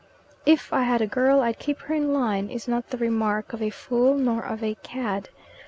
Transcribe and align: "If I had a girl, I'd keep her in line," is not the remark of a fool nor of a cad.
"If 0.47 0.73
I 0.73 0.81
had 0.81 1.01
a 1.01 1.05
girl, 1.05 1.41
I'd 1.41 1.59
keep 1.59 1.81
her 1.81 1.93
in 1.93 2.11
line," 2.11 2.49
is 2.49 2.67
not 2.67 2.89
the 2.89 2.97
remark 2.97 3.53
of 3.53 3.61
a 3.61 3.69
fool 3.69 4.15
nor 4.15 4.41
of 4.41 4.63
a 4.63 4.73
cad. 4.81 5.29